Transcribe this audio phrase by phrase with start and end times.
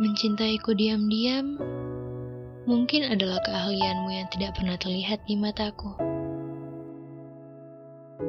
[0.00, 1.60] Mencintaiku diam-diam
[2.64, 5.92] mungkin adalah keahlianmu yang tidak pernah terlihat di mataku.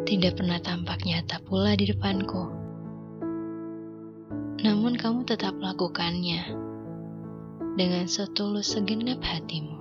[0.03, 2.43] Tidak pernah tampak nyata pula di depanku.
[4.67, 6.43] Namun kamu tetap lakukannya
[7.79, 9.79] dengan setulus segenap hatimu.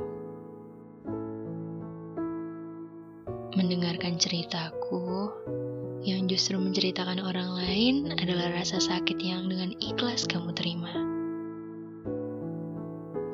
[3.58, 5.26] Mendengarkan ceritaku
[6.06, 11.18] yang justru menceritakan orang lain adalah rasa sakit yang dengan ikhlas kamu terima.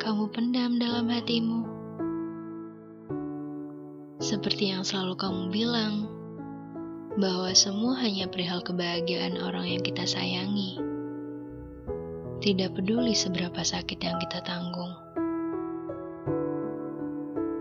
[0.07, 1.67] Kamu pendam dalam hatimu.
[4.23, 6.07] Seperti yang selalu kamu bilang,
[7.19, 10.79] bahwa semua hanya perihal kebahagiaan orang yang kita sayangi.
[12.39, 14.95] Tidak peduli seberapa sakit yang kita tanggung.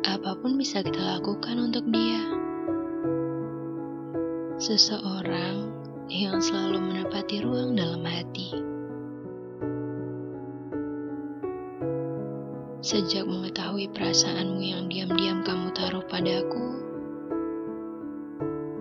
[0.05, 2.29] Apa pun bisa kita lakukan untuk dia
[4.61, 5.73] seseorang
[6.13, 8.64] yang selalu menepati ruang dalam hati.
[12.85, 16.85] Sejak mengetahui perasaanmu yang diam-diam kamu taruh padaku,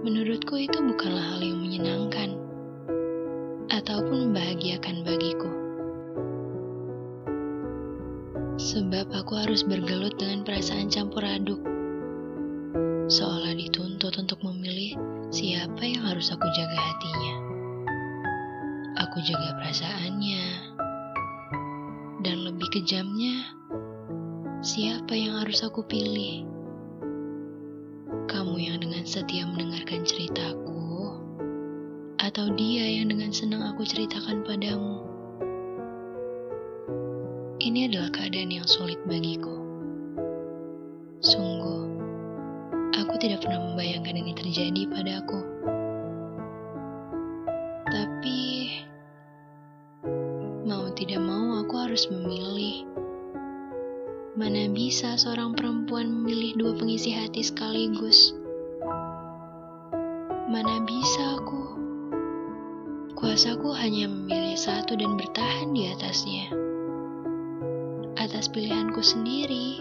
[0.04, 2.36] menurutku itu bukanlah hal yang menyenangkan
[3.72, 5.48] ataupun membahagiakan bagiku.
[8.60, 11.64] Sebab aku harus bergelut dengan perasaan campur aduk,
[13.08, 15.00] seolah dituntut untuk memilih
[15.32, 17.34] siapa yang harus aku jaga hatinya.
[19.00, 20.44] Aku jaga perasaannya,
[22.20, 23.63] dan lebih kejamnya,
[24.64, 26.40] siapa yang harus aku pilih?
[28.32, 31.20] Kamu yang dengan setia mendengarkan ceritaku,
[32.16, 35.04] atau dia yang dengan senang aku ceritakan padamu?
[37.60, 39.52] Ini adalah keadaan yang sulit bagiku.
[41.20, 41.84] Sungguh,
[42.96, 45.44] aku tidak pernah membayangkan ini terjadi padaku.
[47.92, 48.40] Tapi,
[50.64, 53.03] mau tidak mau aku harus memilih.
[54.34, 58.34] Mana bisa seorang perempuan memilih dua pengisi hati sekaligus?
[60.50, 61.78] Mana bisa aku?
[63.14, 66.50] Kuasaku hanya memilih satu dan bertahan di atasnya.
[68.18, 69.78] Atas pilihanku sendiri.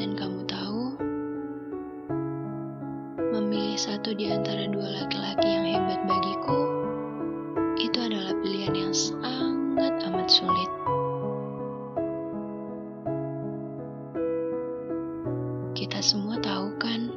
[0.00, 0.96] Dan kamu tahu,
[3.36, 6.72] memilih satu di antara dua laki-laki yang hebat bagiku,
[7.76, 10.73] itu adalah pilihan yang sangat amat sulit.
[16.04, 17.08] Semua tahu kan,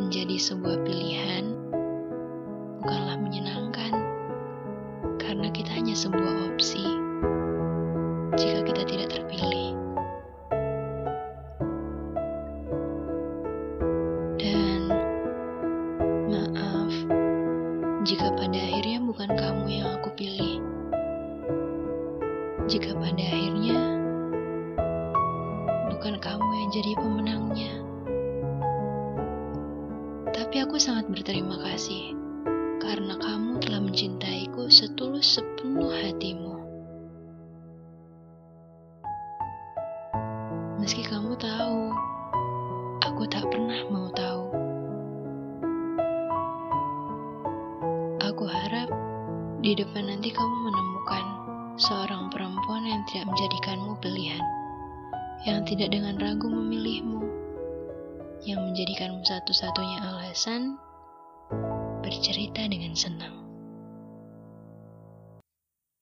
[0.00, 1.52] menjadi sebuah pilihan
[2.80, 3.92] bukanlah menyenangkan,
[5.20, 6.80] karena kita hanya sebuah opsi
[8.40, 9.76] jika kita tidak terpilih.
[14.40, 14.88] Dan
[16.32, 16.92] maaf
[18.08, 20.56] jika pada akhirnya bukan kamu yang aku pilih.
[22.64, 24.03] Jika pada akhirnya
[25.94, 27.72] bukan kamu yang jadi pemenangnya.
[30.34, 32.18] Tapi aku sangat berterima kasih
[32.82, 36.58] karena kamu telah mencintaiku setulus sepenuh hatimu.
[40.82, 41.94] Meski kamu tahu,
[43.06, 44.50] aku tak pernah mau tahu.
[48.18, 48.90] Aku harap
[49.62, 51.24] di depan nanti kamu menemukan
[51.78, 54.42] seorang perempuan yang tidak menjadikanmu pilihan,
[55.44, 57.20] yang tidak dengan ragu memilihmu,
[58.48, 60.80] yang menjadikanmu satu-satunya alasan
[62.00, 63.43] bercerita dengan senang.